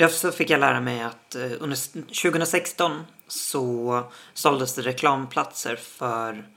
[0.00, 1.76] Därför så fick jag lära mig att eh, under
[2.22, 4.02] 2016 så
[4.34, 6.48] såldes det reklamplatser för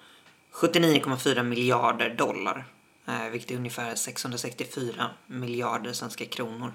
[0.54, 2.66] 79,4 miljarder dollar.
[3.08, 6.74] Eh, vilket är ungefär 664 miljarder svenska kronor.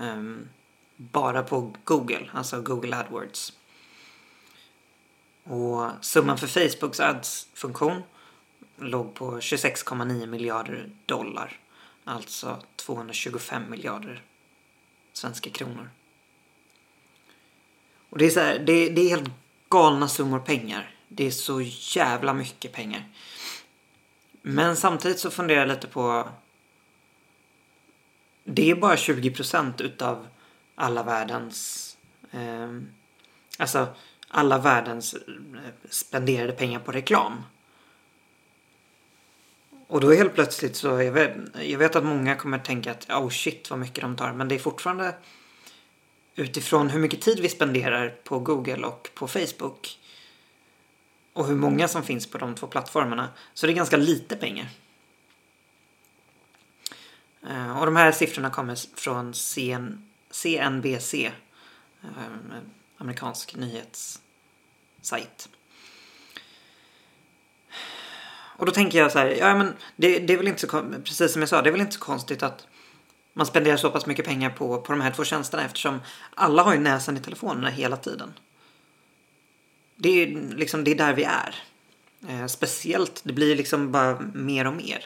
[0.00, 0.48] Ehm,
[0.96, 3.52] bara på Google, alltså Google AdWords.
[5.44, 8.02] Och summan för Facebooks ads-funktion
[8.76, 11.58] låg på 26,9 miljarder dollar.
[12.04, 14.22] Alltså 225 miljarder
[15.20, 15.90] svenska kronor.
[18.10, 19.30] Och det är så här, det, det är helt
[19.68, 20.94] galna summor pengar.
[21.08, 21.60] Det är så
[21.96, 23.04] jävla mycket pengar.
[24.42, 26.28] Men samtidigt så funderar jag lite på
[28.44, 30.28] det är bara 20 procent utav
[30.74, 31.96] alla världens
[32.30, 32.70] eh,
[33.58, 33.94] alltså
[34.28, 35.20] alla världens eh,
[35.90, 37.42] spenderade pengar på reklam.
[39.90, 43.28] Och då helt plötsligt så, jag vet, jag vet att många kommer tänka att oh
[43.28, 44.32] shit vad mycket de tar.
[44.32, 45.14] Men det är fortfarande
[46.34, 49.98] utifrån hur mycket tid vi spenderar på Google och på Facebook
[51.32, 54.68] och hur många som finns på de två plattformarna så det är ganska lite pengar.
[57.48, 61.14] Eh, och de här siffrorna kommer från CN, CNBC,
[62.02, 62.10] eh,
[62.96, 65.48] amerikansk nyhetssajt.
[68.60, 71.32] Och då tänker jag så här, ja men det, det är väl inte så, precis
[71.32, 72.66] som jag sa, det är väl inte så konstigt att
[73.32, 76.00] man spenderar så pass mycket pengar på, på de här två tjänsterna eftersom
[76.34, 78.32] alla har ju näsan i telefonerna hela tiden.
[79.96, 81.54] Det är liksom, det är där vi är.
[82.28, 85.04] Eh, speciellt, det blir liksom bara mer och mer.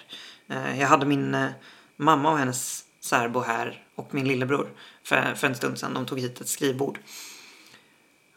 [0.48, 1.48] Eh, jag hade min eh,
[1.96, 4.68] mamma och hennes särbo här och min lillebror
[5.04, 5.94] för, för en stund sedan.
[5.94, 6.98] De tog hit ett skrivbord.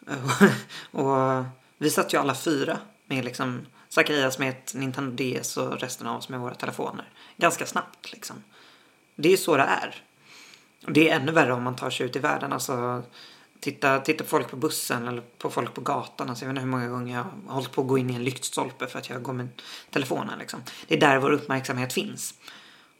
[0.09, 0.43] Eh,
[1.01, 1.45] och
[1.77, 6.17] vi satt ju alla fyra med liksom Zacharias med ett Nintendo DS och resten av
[6.17, 7.09] oss med våra telefoner.
[7.37, 8.43] Ganska snabbt liksom.
[9.15, 10.03] Det är så det är.
[10.85, 12.53] Och det är ännu värre om man tar sig ut i världen.
[12.53, 13.03] Alltså,
[13.59, 16.29] titta, titta på folk på bussen eller på folk på gatan.
[16.29, 18.15] Alltså, jag vet inte hur många gånger jag har hållit på att gå in i
[18.15, 19.47] en lyktstolpe för att jag går med
[19.89, 20.39] telefonen.
[20.39, 20.63] Liksom.
[20.87, 22.33] Det är där vår uppmärksamhet finns.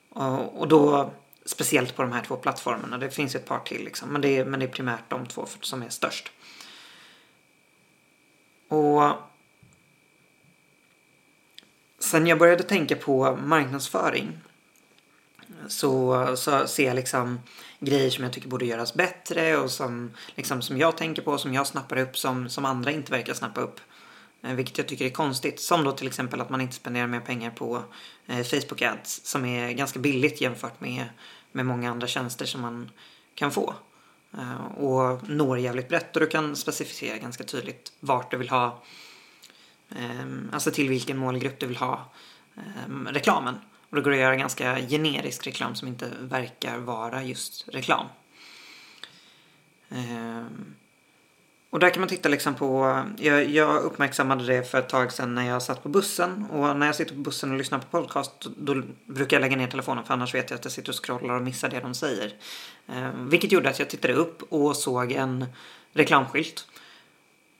[0.09, 1.11] Och, och då
[1.45, 2.97] speciellt på de här två plattformarna.
[2.97, 4.09] Det finns ett par till liksom.
[4.09, 6.31] Men det är, men det är primärt de två som är störst.
[8.67, 9.11] Och
[12.07, 14.37] sen jag började tänka på marknadsföring
[15.67, 17.39] så, så ser jag liksom
[17.79, 21.53] grejer som jag tycker borde göras bättre och som, liksom, som jag tänker på, som
[21.53, 23.79] jag snappar upp som, som andra inte verkar snappa upp.
[24.43, 25.59] Eh, vilket jag tycker är konstigt.
[25.59, 27.83] Som då till exempel att man inte spenderar mer pengar på
[28.27, 31.05] eh, Facebook Ads som är ganska billigt jämfört med,
[31.51, 32.91] med många andra tjänster som man
[33.35, 33.75] kan få.
[34.33, 38.65] Eh, och når jävligt brett och du kan specificera ganska tydligt vart du vill ha,
[38.65, 38.73] eh,
[39.95, 42.11] Ehm, alltså till vilken målgrupp du vill ha
[42.57, 43.55] ehm, reklamen.
[43.89, 48.05] Och det går att göra ganska generisk reklam som inte verkar vara just reklam.
[49.89, 50.75] Ehm,
[51.69, 55.35] och där kan man titta liksom på, jag, jag, uppmärksammade det för ett tag sedan
[55.35, 58.47] när jag satt på bussen och när jag sitter på bussen och lyssnar på podcast
[58.57, 61.35] då brukar jag lägga ner telefonen för annars vet jag att jag sitter och scrollar
[61.35, 62.33] och missar det de säger.
[62.87, 65.45] Eh, vilket gjorde att jag tittade upp och såg en
[65.93, 66.67] reklamskylt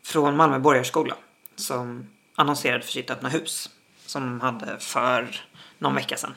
[0.04, 1.16] från Malmö Borgarskola
[1.56, 3.70] som annonserade för sitt öppna hus
[4.06, 5.42] som de hade för
[5.78, 6.36] någon vecka sedan.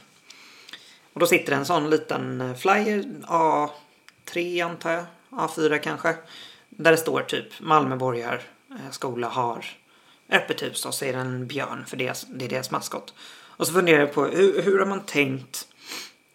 [1.12, 6.16] Och då sitter en sån liten eh, flyer, A3 antar jag, A4 kanske.
[6.68, 9.64] Där det står typ Malmöborgar eh, skola har
[10.28, 13.14] öppet hus och så är det en björn för det, det är deras maskot.
[13.30, 15.68] Och så funderar jag på hur, hur har man tänkt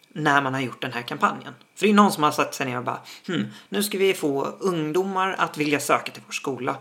[0.08, 1.54] när man har gjort den här kampanjen?
[1.74, 4.14] För det är någon som har satt sig ner och bara hmm, nu ska vi
[4.14, 6.76] få ungdomar att vilja söka till vår skola.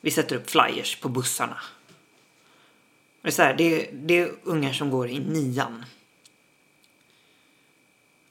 [0.00, 1.56] Vi sätter upp flyers på bussarna
[3.26, 5.84] det är, så här, det, det är ungar som går i nian.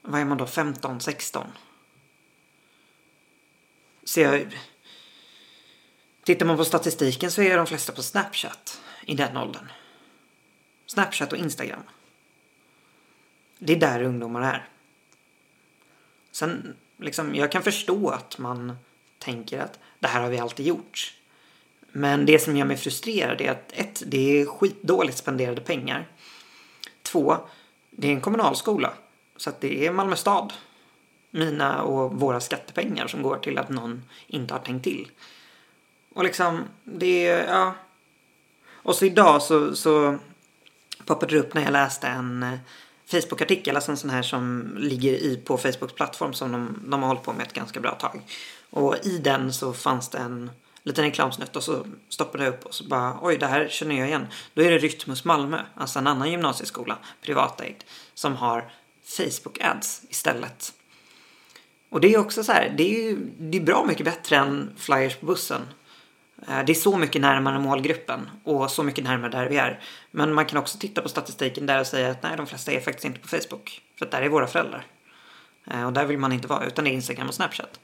[0.02, 0.46] Vad är man då?
[0.46, 1.46] 15, 16?
[4.04, 4.58] Så jag...
[6.24, 9.72] Tittar man på statistiken så är de flesta på Snapchat i den åldern.
[10.86, 11.82] Snapchat och Instagram.
[13.58, 14.68] Det är där ungdomar är.
[16.30, 18.76] Sen, liksom, jag kan förstå att man
[19.18, 21.14] tänker att det här har vi alltid gjort.
[21.98, 26.08] Men det som gör mig frustrerad är att ett, det är skitdåligt spenderade pengar.
[27.02, 27.36] Två,
[27.90, 28.92] det är en kommunalskola.
[29.36, 30.52] Så att det är Malmö stad.
[31.30, 35.10] Mina och våra skattepengar som går till att någon inte har tänkt till.
[36.14, 37.74] Och liksom, det är, ja.
[38.70, 40.18] Och så idag så, så
[41.04, 42.58] poppade det upp när jag läste en eh,
[43.06, 47.08] Facebook-artikel, alltså en sån här som ligger i på Facebooks plattform som de, de har
[47.08, 48.22] hållit på med ett ganska bra tag.
[48.70, 50.50] Och i den så fanns det en
[50.86, 54.08] liten reklamsnutt och så stoppade jag upp och så bara oj det här känner jag
[54.08, 54.26] igen.
[54.54, 57.82] Då är det Rytmus Malmö, alltså en annan gymnasieskola, privatägd,
[58.14, 58.70] som har
[59.04, 60.72] Facebook ads istället.
[61.88, 64.72] Och det är också så här, det är ju det är bra mycket bättre än
[64.76, 65.60] flyers på bussen.
[66.48, 69.80] Eh, det är så mycket närmare målgruppen och så mycket närmare där vi är.
[70.10, 72.80] Men man kan också titta på statistiken där och säga att nej, de flesta är
[72.80, 73.82] faktiskt inte på Facebook.
[73.98, 74.86] För att där är våra föräldrar.
[75.70, 77.80] Eh, och där vill man inte vara, utan det är Instagram och Snapchat.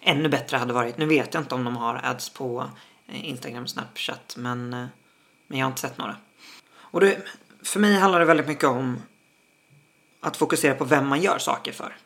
[0.00, 2.70] Ännu bättre hade varit, nu vet jag inte om de har ads på
[3.06, 4.86] eh, Instagram och Snapchat, men, eh,
[5.46, 6.16] men jag har inte sett några.
[6.72, 7.22] Och det,
[7.62, 9.02] för mig handlar det väldigt mycket om
[10.20, 11.96] att fokusera på vem man gör saker för.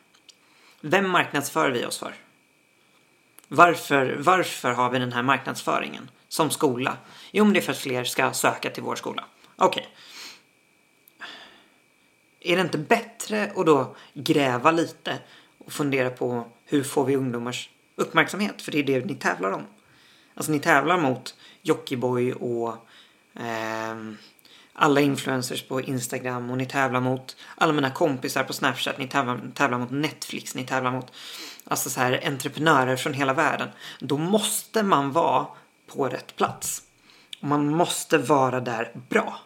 [0.81, 2.15] Vem marknadsför vi oss för?
[3.47, 6.97] Varför, varför har vi den här marknadsföringen som skola?
[7.31, 9.25] Jo, men det är för att fler ska söka till vår skola.
[9.55, 9.87] Okej.
[12.39, 15.19] Är det inte bättre att då gräva lite
[15.57, 18.61] och fundera på hur får vi ungdomars uppmärksamhet?
[18.61, 19.63] För det är det ni tävlar om.
[20.35, 22.69] Alltså ni tävlar mot Jockiboi och
[23.35, 23.95] eh,
[24.73, 28.97] alla influencers på Instagram och ni tävlar mot alla mina kompisar på Snapchat.
[28.97, 30.55] Ni tävlar, tävlar mot Netflix.
[30.55, 31.11] Ni tävlar mot
[31.63, 33.69] alltså så här, entreprenörer från hela världen.
[33.99, 35.47] Då måste man vara
[35.87, 36.81] på rätt plats.
[37.41, 39.39] Och man måste vara där bra.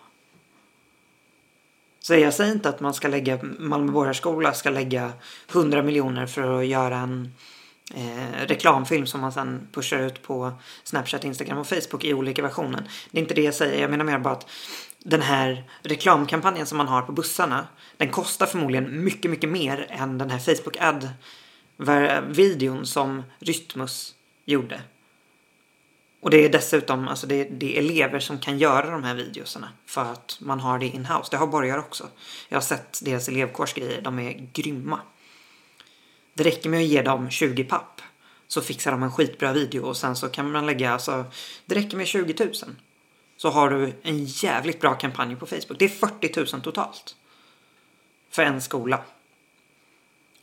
[1.99, 5.11] Så jag säger inte att man ska lägga, Malmö Borgarskola ska lägga
[5.51, 7.33] 100 miljoner för att göra en
[7.95, 10.51] eh, reklamfilm som man sen pushar ut på
[10.83, 12.83] Snapchat, Instagram och Facebook i olika versioner.
[13.11, 14.49] Det är inte det jag säger, jag menar mer bara att
[15.03, 20.17] den här reklamkampanjen som man har på bussarna, den kostar förmodligen mycket, mycket mer än
[20.17, 20.77] den här Facebook
[21.79, 24.15] ad-videon som Rytmus
[24.45, 24.81] gjorde.
[26.21, 29.69] Och det är dessutom alltså det, det är elever som kan göra de här videosarna
[29.85, 31.27] för att man har det in-house.
[31.31, 32.07] Det har borgar också.
[32.49, 34.99] Jag har sett deras elevkårsgrejer, de är grymma.
[36.39, 38.01] Det räcker med att ge dem 20 papp
[38.47, 41.25] så fixar de en skitbra video och sen så kan man lägga, alltså
[41.65, 42.53] det räcker med 20 000
[43.37, 45.79] så har du en jävligt bra kampanj på Facebook.
[45.79, 47.15] Det är 40 000 totalt.
[48.29, 49.01] För en skola.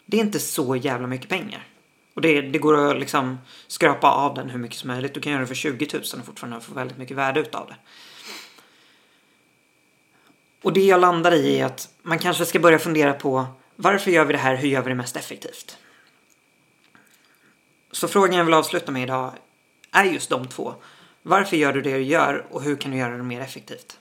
[0.06, 1.68] Det är inte så jävla mycket pengar.
[2.14, 5.14] Och det, det går att liksom skrapa av den hur mycket som möjligt.
[5.14, 7.76] Du kan göra det för 20 000 och fortfarande få väldigt mycket värde utav det.
[10.62, 13.46] Och det jag landar i är att man kanske ska börja fundera på
[13.76, 14.56] varför gör vi det här?
[14.56, 15.78] Hur gör vi det mest effektivt?
[17.96, 19.32] Så frågan jag vill avsluta med idag
[19.92, 20.74] är just de två.
[21.22, 23.98] Varför gör du det du gör och hur kan du göra det mer effektivt?